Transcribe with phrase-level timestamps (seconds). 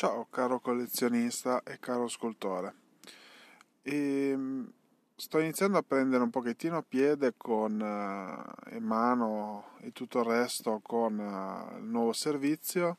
[0.00, 2.72] Ciao caro collezionista e caro scultore.
[3.82, 4.72] E ehm,
[5.14, 10.80] sto iniziando a prendere un pochettino piede con uh, in mano e tutto il resto
[10.82, 12.96] con uh, il nuovo servizio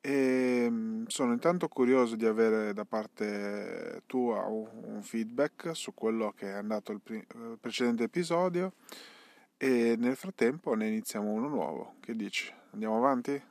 [0.00, 6.50] e um, sono intanto curioso di avere da parte tua un, feedback su quello che
[6.50, 8.74] è andato il, pre- il precedente episodio
[9.56, 11.94] e nel frattempo ne iniziamo uno nuovo.
[11.98, 12.48] Che dici?
[12.70, 13.50] Andiamo avanti?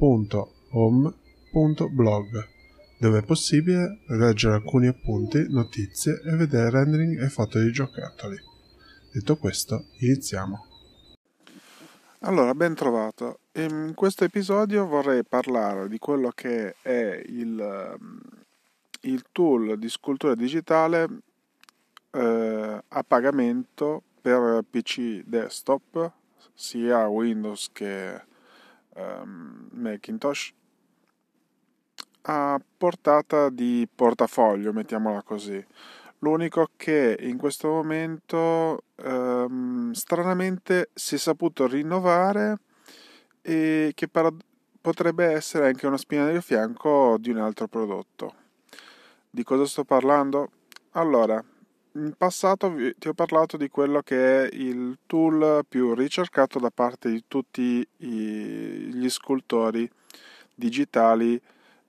[0.00, 2.48] www.home.blog
[2.98, 8.36] dove è possibile leggere alcuni appunti, notizie e vedere rendering e foto di giocattoli.
[9.12, 10.66] Detto questo, iniziamo.
[12.20, 13.40] Allora, ben trovato.
[13.52, 17.96] In questo episodio vorrei parlare di quello che è il,
[19.02, 21.08] il tool di scultura digitale
[22.10, 26.12] eh, a pagamento per PC desktop,
[26.52, 28.28] sia Windows che
[29.22, 30.52] um, Macintosh
[32.22, 35.64] a portata di portafoglio, mettiamola così.
[36.18, 42.58] L'unico che in questo momento um, stranamente si è saputo rinnovare
[43.40, 44.42] e che parad-
[44.80, 48.34] potrebbe essere anche una spina del fianco di un altro prodotto.
[49.30, 50.50] Di cosa sto parlando?
[50.92, 51.42] Allora,
[51.94, 57.10] in passato ti ho parlato di quello che è il tool più ricercato da parte
[57.10, 59.90] di tutti gli scultori
[60.54, 61.40] digitali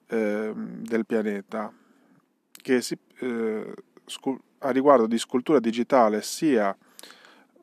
[0.07, 1.71] eh, del pianeta,
[2.51, 3.73] che si, eh,
[4.59, 6.75] a riguardo di scultura digitale sia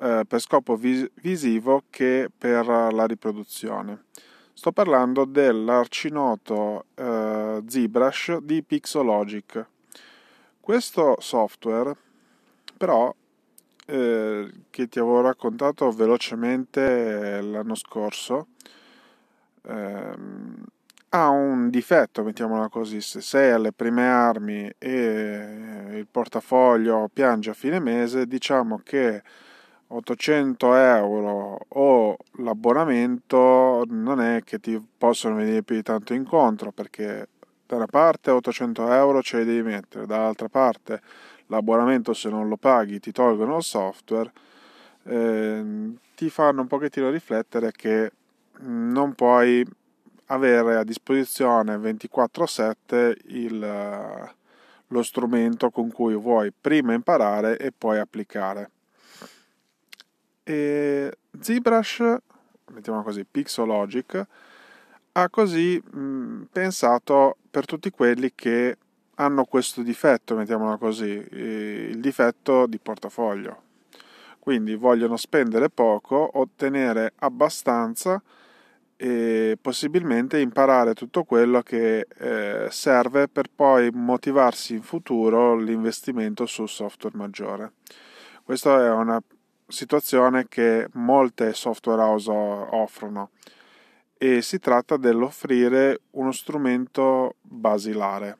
[0.01, 4.05] eh, per scopo vis- visivo che per la riproduzione.
[4.53, 9.67] Sto parlando dell'arcinoto eh, ZBrush di Pixologic.
[10.61, 11.97] Questo software
[12.79, 13.15] però
[13.87, 18.49] eh, che ti avevo raccontato velocemente l'anno scorso
[19.63, 20.65] ehm,
[21.11, 27.55] ha un difetto, mettiamola così, se sei alle prime armi e il portafoglio piange a
[27.55, 29.23] fine mese, diciamo che
[29.89, 37.29] 800 euro o l'abbonamento non è che ti possono venire più di tanto incontro perché
[37.67, 41.01] da una parte 800 euro ce li devi mettere, dall'altra parte
[41.49, 44.33] l'abbonamento se non lo paghi ti tolgono il software,
[45.05, 48.13] eh, ti fanno un pochettino riflettere che
[48.61, 49.67] non puoi
[50.27, 54.35] avere a disposizione 24/7 il,
[54.89, 58.71] lo strumento con cui vuoi prima imparare e poi applicare.
[60.43, 62.17] E ZBrush,
[62.73, 64.27] mettiamo così, Pixologic,
[65.13, 68.77] ha così mh, pensato per tutti quelli che
[69.21, 73.63] hanno questo difetto, mettiamola così, il difetto di portafoglio.
[74.39, 78.23] Quindi vogliono spendere poco, ottenere abbastanza
[78.97, 86.69] e possibilmente imparare tutto quello che eh, serve per poi motivarsi in futuro l'investimento sul
[86.69, 87.73] software maggiore.
[88.43, 89.21] Questa è una
[89.67, 93.31] situazione che molte software house offrono
[94.17, 98.39] e si tratta dell'offrire uno strumento basilare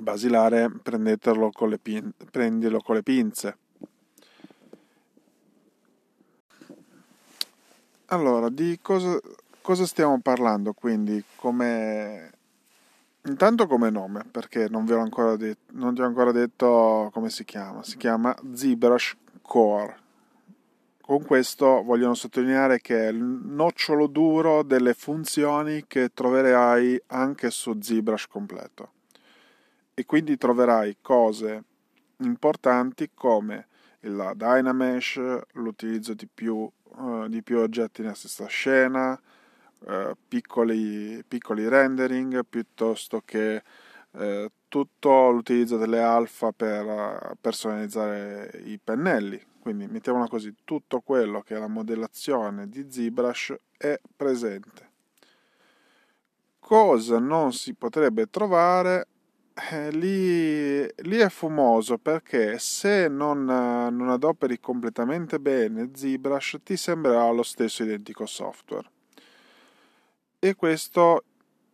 [0.00, 3.56] basilare prendetelo con le, pin- prendilo con le pinze.
[8.06, 9.18] Allora, di cosa,
[9.60, 11.22] cosa stiamo parlando quindi?
[11.36, 12.30] Come...
[13.26, 17.82] Intanto come nome, perché non, det- non ti ho ancora detto come si chiama.
[17.82, 20.02] Si chiama ZBrush Core.
[21.00, 27.78] Con questo vogliono sottolineare che è il nocciolo duro delle funzioni che troverai anche su
[27.80, 28.93] ZBrush completo
[29.94, 31.62] e quindi troverai cose
[32.18, 33.68] importanti come
[34.00, 35.20] la Dynamesh,
[35.52, 39.18] l'utilizzo di più, uh, di più oggetti nella stessa scena,
[39.78, 43.62] uh, piccoli, piccoli, rendering piuttosto che
[44.10, 49.40] uh, tutto l'utilizzo delle alfa per personalizzare i pennelli.
[49.60, 54.90] Quindi mettiamola così, tutto quello che è la modellazione di ZBrush è presente.
[56.58, 59.06] Cosa non si potrebbe trovare
[59.54, 67.30] eh, lì, lì, è fumoso perché se non, non, adoperi completamente bene ZBrush ti sembrerà
[67.30, 68.90] lo stesso identico software.
[70.40, 71.24] e questo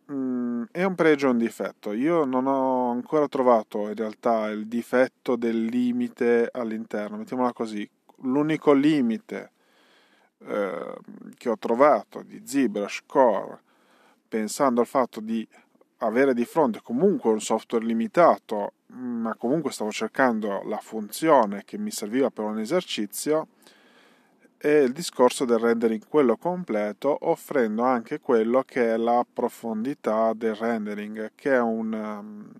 [0.05, 1.91] mh, mm, è un pregio e un difetto.
[1.93, 7.89] Io non ho ancora trovato in realtà il difetto del limite all'interno, mettiamola così.
[8.23, 9.51] L'unico limite
[10.39, 10.95] eh,
[11.37, 13.59] che ho trovato di ZBrush Core,
[14.27, 15.47] pensando al fatto di
[16.01, 21.91] avere di fronte comunque un software limitato, ma comunque stavo cercando la funzione che mi
[21.91, 23.47] serviva per un esercizio,
[24.57, 30.55] è il discorso del rendering quello completo, offrendo anche quello che è la profondità del
[30.55, 32.51] rendering, che è un, um,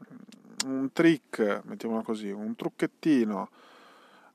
[0.65, 3.49] un trick, mettiamolo così, un trucchettino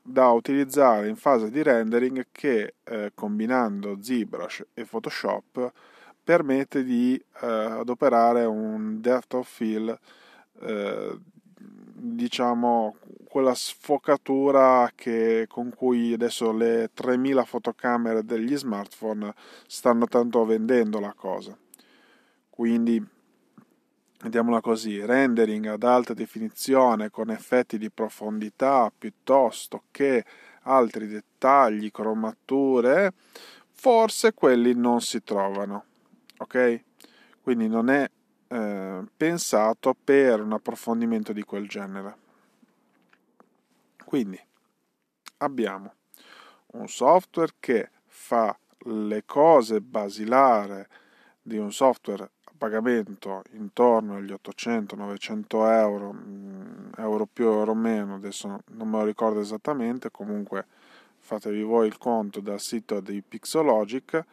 [0.00, 5.72] da utilizzare in fase di rendering che eh, combinando ZBrush e Photoshop
[6.26, 9.96] permette di eh, adoperare un depth of field
[10.62, 11.16] eh,
[11.56, 12.96] diciamo
[13.28, 19.32] quella sfocatura che, con cui adesso le 3000 fotocamere degli smartphone
[19.68, 21.56] stanno tanto vendendo la cosa.
[22.50, 23.00] Quindi
[24.22, 30.24] mettiamola così rendering ad alta definizione con effetti di profondità piuttosto che
[30.62, 33.12] altri dettagli cromature
[33.70, 35.84] forse quelli non si trovano
[36.38, 36.82] ok?
[37.42, 38.08] Quindi non è
[38.48, 42.16] eh, pensato per un approfondimento di quel genere.
[44.04, 44.40] Quindi
[45.38, 45.94] abbiamo
[46.72, 50.84] un software che fa le cose basilari
[51.42, 58.60] di un software a pagamento intorno agli 800-900 euro, mm, euro più euro meno, adesso
[58.72, 60.66] non me lo ricordo esattamente, comunque
[61.18, 64.24] fatevi voi il conto dal sito di Pixologic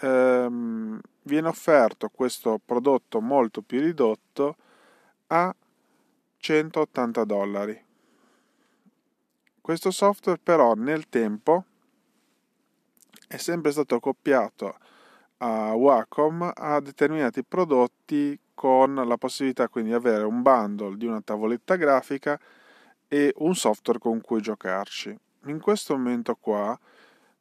[0.00, 4.56] ehm, viene offerto questo prodotto molto più ridotto
[5.28, 5.54] a
[6.38, 7.84] 180 dollari.
[9.60, 11.64] Questo software però nel tempo
[13.28, 14.76] è sempre stato accoppiato
[15.38, 21.20] a Wacom a determinati prodotti con la possibilità quindi di avere un bundle di una
[21.20, 22.38] tavoletta grafica
[23.06, 25.16] e un software con cui giocarci.
[25.46, 26.78] In questo momento qua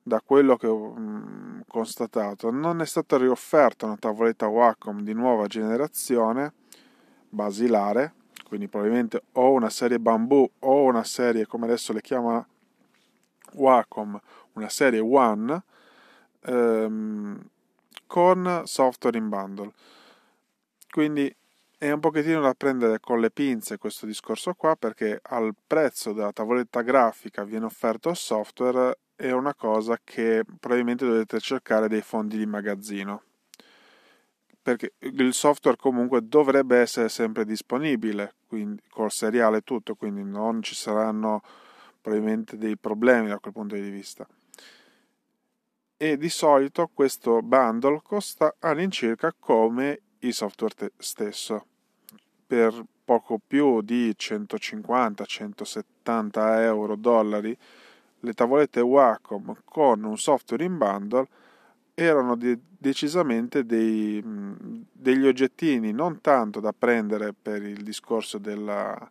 [0.09, 5.45] da quello che ho mh, constatato, non è stata riofferta una tavoletta Wacom di nuova
[5.45, 6.53] generazione,
[7.29, 12.45] basilare, quindi probabilmente o una serie bambù o una serie, come adesso le chiama
[13.53, 14.19] Wacom,
[14.53, 15.63] una serie One,
[16.41, 17.39] ehm,
[18.07, 19.71] con software in bundle.
[20.89, 21.33] Quindi
[21.77, 26.33] è un pochettino da prendere con le pinze questo discorso qua perché al prezzo della
[26.33, 32.37] tavoletta grafica viene offerto il software è una cosa che probabilmente dovete cercare dei fondi
[32.37, 33.23] di magazzino.
[34.61, 40.73] Perché il software comunque dovrebbe essere sempre disponibile quindi col seriale tutto quindi non ci
[40.73, 41.41] saranno
[41.99, 44.25] probabilmente dei problemi da quel punto di vista.
[45.97, 51.65] E di solito questo bundle costa all'incirca come il software te- stesso.
[52.47, 57.57] Per poco più di 150-170 euro dollari
[58.19, 61.27] le tavolette Wacom con un software in bundle
[61.93, 69.09] erano de- decisamente dei, degli oggettini non tanto da prendere per il discorso della,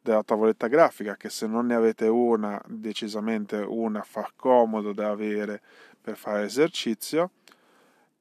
[0.00, 5.60] della tavoletta grafica che se non ne avete una decisamente una fa comodo da avere
[6.00, 7.30] per fare esercizio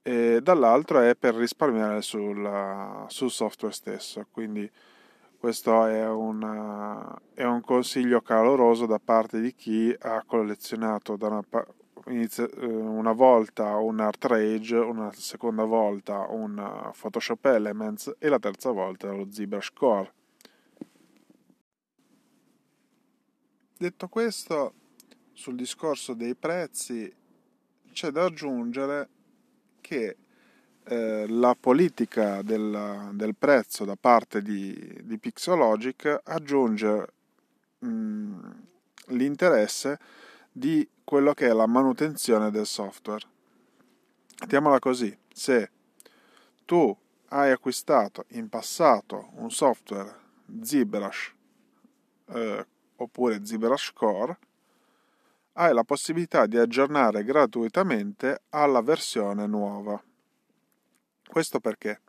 [0.01, 4.25] e dall'altro è per risparmiare sul, sul software stesso.
[4.31, 4.69] Quindi
[5.39, 11.41] questo è, una, è, un consiglio caloroso da parte di chi ha collezionato una,
[12.05, 18.71] eh, una volta un Art Rage, una seconda volta un Photoshop Elements e la terza
[18.71, 20.13] volta lo ZBrush Core.
[23.77, 24.73] Detto questo,
[25.31, 27.09] sul discorso dei prezzi
[27.93, 29.09] c'è da aggiungere
[29.79, 30.17] che
[30.89, 37.07] eh, la politica del, del, prezzo da parte di, di Pixologic aggiunge
[37.77, 38.49] mh, mm,
[39.09, 39.99] l'interesse
[40.51, 43.23] di quello che è la manutenzione del software.
[44.39, 45.69] Mettiamola così, se
[46.65, 46.95] tu
[47.27, 50.15] hai acquistato in passato un software
[50.59, 51.33] ZBrush
[52.29, 52.65] eh,
[52.95, 54.37] oppure ZBrush Core,
[55.53, 60.01] hai la possibilità di aggiornare gratuitamente alla versione nuova.
[61.29, 62.01] Questo perché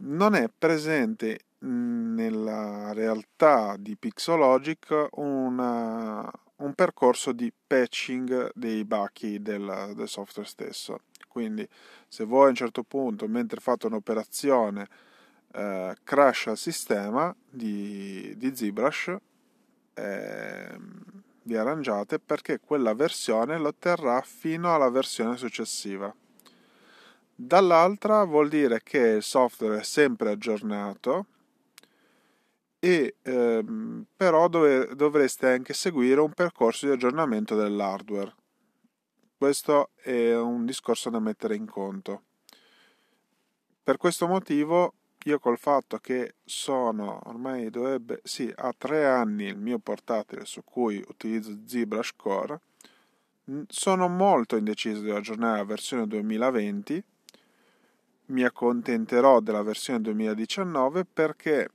[0.00, 9.94] non è presente nella realtà di Pixologic una, un percorso di patching dei bachi del,
[9.96, 10.98] del, software stesso.
[11.28, 11.66] Quindi
[12.06, 14.86] se voi a un certo punto, mentre fate un'operazione,
[15.54, 19.16] eh, crash il sistema di, di ZBrush,
[19.94, 20.78] eh,
[21.44, 26.14] vi arrangiate perché quella versione lo terrà fino alla versione successiva
[27.40, 31.26] dall'altra vuol dire che il software è sempre aggiornato
[32.80, 38.34] e ehm, però dove, dovreste anche seguire un percorso di aggiornamento dell'hardware.
[39.36, 42.22] Questo è un discorso da mettere in conto.
[43.84, 49.58] Per questo motivo io col fatto che sono ormai dovrebbe sì ha tre anni il
[49.58, 52.60] mio portatile su cui utilizzo ZBrush Core
[53.68, 57.04] sono molto indeciso di aggiornare la versione 2020
[58.28, 61.68] mi accontenterò della versione 2019 perché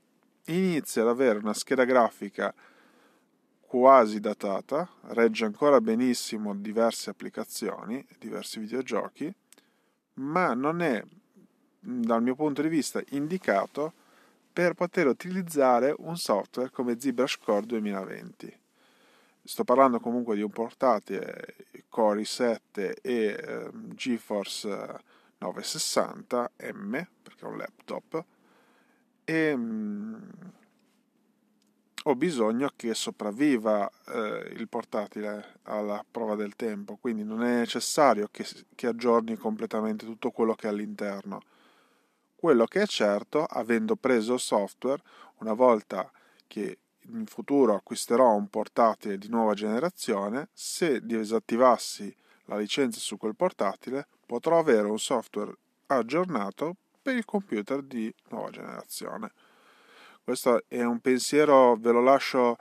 [0.45, 2.53] inizia ad avere una scheda grafica
[3.62, 9.33] quasi datata, regge ancora benissimo diverse applicazioni, diversi videogiochi,
[10.15, 11.03] ma non è
[11.79, 13.93] dal mio punto di vista indicato
[14.53, 18.60] per poter utilizzare un software come ZBrush Core 2020.
[19.43, 21.55] Sto parlando comunque di un portatile
[21.89, 25.01] Core i7 e eh, GeForce
[25.43, 28.25] 960M, perché è un laptop,
[29.23, 30.29] e mh, mm,
[32.05, 38.27] ho bisogno che sopravviva eh, il portatile alla prova del tempo, quindi non è necessario
[38.29, 38.45] che,
[38.75, 41.41] che aggiorni completamente tutto quello che è all'interno.
[42.35, 45.01] Quello che è certo, avendo preso software,
[45.38, 46.12] una volta
[46.45, 52.13] che in futuro acquisterò un portatile di nuova generazione, se disattivassi
[52.45, 55.53] la licenza su quel portatile, potrò avere un software
[55.88, 59.32] aggiornato per il computer di nuova generazione.
[60.24, 62.58] Questo è un pensiero, ve lo lascio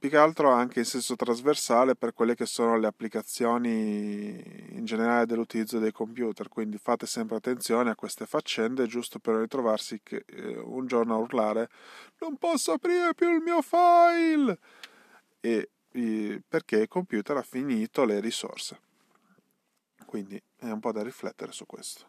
[0.00, 5.26] più che altro anche in senso trasversale per quelle che sono le applicazioni in generale
[5.26, 10.58] dell'utilizzo dei computer, quindi fate sempre attenzione a queste faccende giusto per ritrovarsi che, eh,
[10.58, 11.68] un giorno a urlare
[12.20, 14.58] non posso aprire più il mio file
[15.40, 18.80] e, e perché il computer ha finito le risorse.
[20.06, 22.06] Quindi è un po' da riflettere su questo.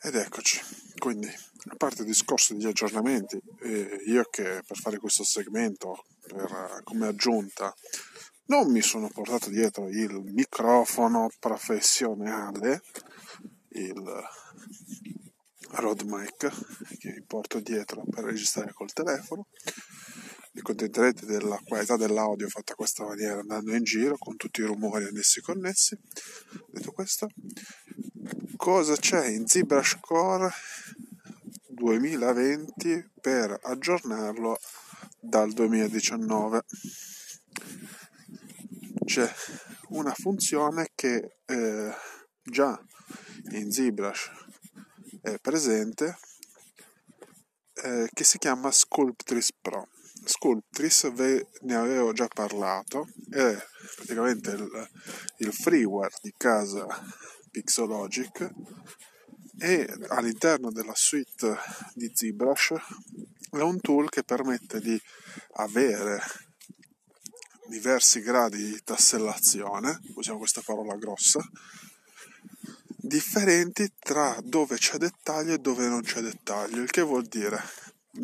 [0.00, 0.60] Ed eccoci,
[0.96, 6.80] quindi a parte il discorso degli aggiornamenti, eh, io che per fare questo segmento per,
[6.84, 7.74] come aggiunta
[8.46, 12.82] non mi sono portato dietro il microfono professionale,
[13.70, 14.28] il
[15.70, 16.50] Rode mic
[16.98, 19.48] che mi porto dietro per registrare col telefono.
[20.58, 24.64] Vi contenterete della qualità dell'audio fatta a questa maniera andando in giro con tutti i
[24.64, 25.96] rumori annessi connessi.
[26.72, 27.28] Detto questo,
[28.56, 30.50] cosa c'è in ZBrush Core
[31.68, 34.58] 2020 per aggiornarlo
[35.20, 36.64] dal 2019
[39.04, 39.32] c'è
[39.90, 41.94] una funzione che eh,
[42.42, 42.84] già
[43.52, 44.30] in ZBrush
[45.22, 46.18] è presente
[47.74, 49.86] eh, che si chiama Sculptris Pro
[50.24, 53.56] Sculptris ne avevo già parlato è
[53.96, 54.90] praticamente il,
[55.38, 56.86] il freeware di casa
[57.50, 58.50] Pixologic
[59.58, 61.56] e all'interno della suite
[61.94, 62.74] di ZBrush
[63.50, 65.00] è un tool che permette di
[65.54, 66.20] avere
[67.68, 71.40] diversi gradi di tassellazione, usiamo questa parola grossa,
[72.96, 77.62] differenti tra dove c'è dettaglio e dove non c'è dettaglio, il che vuol dire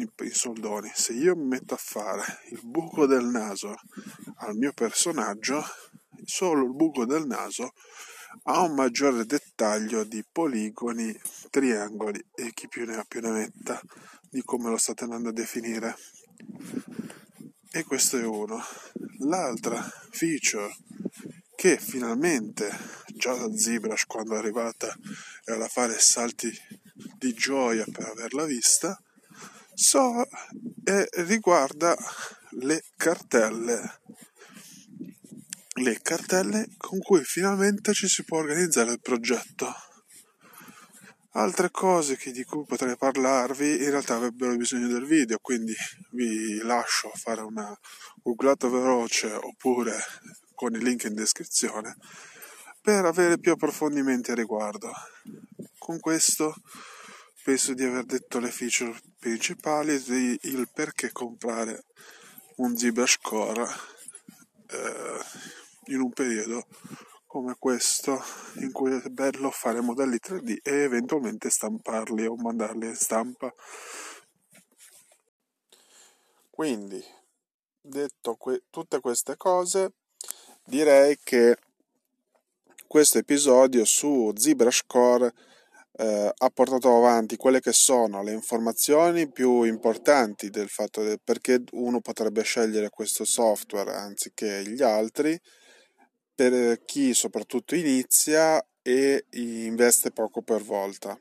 [0.02, 3.74] in soldoni, se io mi metto a fare il buco del naso
[4.36, 5.62] al mio personaggio,
[6.24, 7.72] solo il buco del naso
[8.44, 11.16] ha un maggiore dettaglio di poligoni,
[11.50, 13.80] triangoli e chi più ne ha più ne metta
[14.28, 15.96] di come lo state andando a definire.
[17.70, 18.60] E questo è uno.
[19.18, 20.74] L'altra feature
[21.54, 22.68] che finalmente
[23.14, 24.94] già da ZBrush quando è arrivata
[25.44, 26.52] era da fare salti
[27.18, 29.00] di gioia per averla vista
[29.74, 30.26] so
[30.84, 31.96] e riguarda
[32.60, 34.00] le cartelle
[35.74, 39.72] le cartelle con cui finalmente ci si può organizzare il progetto.
[41.32, 45.74] Altre cose di cui potrei parlarvi in realtà avrebbero bisogno del video, quindi
[46.10, 47.76] vi lascio fare una
[48.22, 49.98] googlata veloce oppure
[50.54, 51.96] con il link in descrizione
[52.80, 54.92] per avere più approfondimenti a riguardo.
[55.76, 56.54] Con questo
[57.44, 61.84] penso di aver detto le feature principali di il perché comprare
[62.56, 63.66] un ZBrush Core
[64.70, 65.20] eh,
[65.92, 66.66] in un periodo
[67.26, 68.18] come questo
[68.60, 73.52] in cui è bello fare modelli 3D e eventualmente stamparli o mandarli in stampa.
[76.48, 77.04] Quindi,
[77.78, 79.92] detto que- tutte queste cose,
[80.64, 81.58] direi che
[82.86, 85.34] questo episodio su ZBrush Core
[85.96, 91.62] eh, ha portato avanti quelle che sono le informazioni più importanti del fatto del perché
[91.72, 95.38] uno potrebbe scegliere questo software anziché gli altri
[96.34, 101.18] per chi soprattutto inizia e investe poco per volta.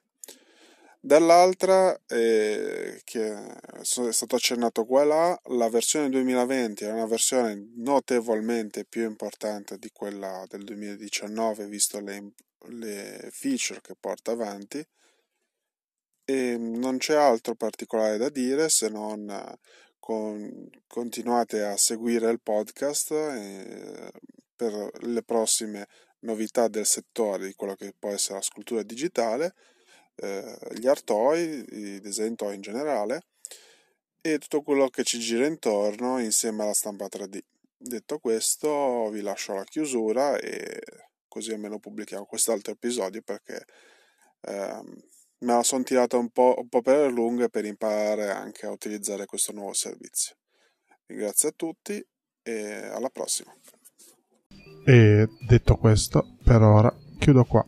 [1.06, 8.86] Dall'altra, eh, che è stato accennato qua là, la versione 2020 è una versione notevolmente
[8.86, 12.32] più importante di quella del 2019, visto le,
[12.68, 14.86] le feature che porta avanti.
[16.26, 19.58] E non c'è altro particolare da dire se non
[20.00, 24.12] con, continuate a seguire il podcast eh,
[24.56, 25.88] per le prossime
[26.20, 29.54] novità del settore di quello che può essere la scultura digitale
[30.16, 33.26] eh, gli art toy, i design toy in generale
[34.22, 37.40] e tutto quello che ci gira intorno insieme alla stampa 3D.
[37.76, 40.82] Detto questo, vi lascio alla chiusura e
[41.34, 43.66] così almeno pubblichiamo quest'altro episodio perché
[44.42, 45.04] ehm,
[45.40, 49.26] me la sono tirata un po', un po' per le per imparare anche a utilizzare
[49.26, 50.36] questo nuovo servizio.
[51.08, 52.06] Grazie a tutti
[52.44, 53.52] e alla prossima.
[54.86, 57.66] E detto questo, per ora chiudo qua.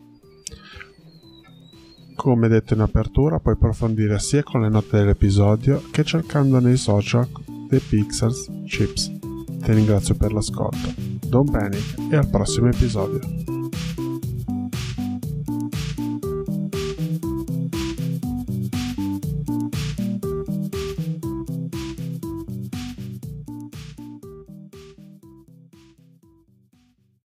[2.15, 7.27] Come detto in apertura, puoi approfondire sia con le note dell'episodio che cercando nei social
[7.67, 9.05] The Pixels Chips.
[9.07, 10.93] Ti ringrazio per l'ascolto.
[11.25, 13.54] Don't panic e al prossimo episodio.